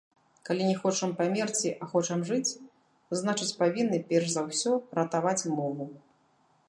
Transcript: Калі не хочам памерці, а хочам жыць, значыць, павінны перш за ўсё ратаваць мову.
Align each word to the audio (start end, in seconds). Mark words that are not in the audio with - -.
Калі 0.47 0.63
не 0.69 0.77
хочам 0.83 1.11
памерці, 1.19 1.69
а 1.81 1.89
хочам 1.91 2.23
жыць, 2.29 2.57
значыць, 3.21 3.51
павінны 3.61 3.99
перш 4.09 4.27
за 4.37 4.41
ўсё 4.49 4.71
ратаваць 5.01 5.47
мову. 5.59 5.85